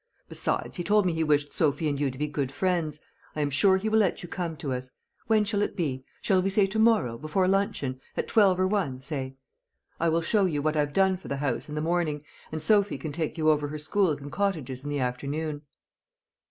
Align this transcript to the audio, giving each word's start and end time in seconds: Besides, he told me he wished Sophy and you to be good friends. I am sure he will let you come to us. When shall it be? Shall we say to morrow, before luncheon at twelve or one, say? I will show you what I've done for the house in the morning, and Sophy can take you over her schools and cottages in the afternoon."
Besides, 0.27 0.77
he 0.77 0.83
told 0.83 1.05
me 1.05 1.13
he 1.13 1.23
wished 1.23 1.53
Sophy 1.53 1.87
and 1.87 1.99
you 1.99 2.09
to 2.09 2.17
be 2.17 2.25
good 2.25 2.51
friends. 2.51 3.01
I 3.35 3.41
am 3.41 3.51
sure 3.51 3.77
he 3.77 3.87
will 3.87 3.99
let 3.99 4.23
you 4.23 4.29
come 4.29 4.57
to 4.57 4.73
us. 4.73 4.89
When 5.27 5.43
shall 5.43 5.61
it 5.61 5.75
be? 5.75 6.03
Shall 6.23 6.41
we 6.41 6.49
say 6.49 6.65
to 6.65 6.79
morrow, 6.79 7.19
before 7.19 7.47
luncheon 7.47 8.01
at 8.17 8.27
twelve 8.27 8.59
or 8.59 8.65
one, 8.65 9.01
say? 9.01 9.35
I 9.99 10.09
will 10.09 10.23
show 10.23 10.45
you 10.45 10.59
what 10.59 10.75
I've 10.75 10.93
done 10.93 11.17
for 11.17 11.27
the 11.27 11.37
house 11.37 11.69
in 11.69 11.75
the 11.75 11.81
morning, 11.81 12.23
and 12.51 12.63
Sophy 12.63 12.97
can 12.97 13.11
take 13.11 13.37
you 13.37 13.51
over 13.51 13.67
her 13.67 13.77
schools 13.77 14.23
and 14.23 14.31
cottages 14.31 14.83
in 14.83 14.89
the 14.89 14.97
afternoon." 14.97 15.61